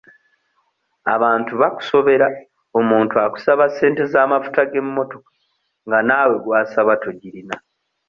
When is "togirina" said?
7.03-7.55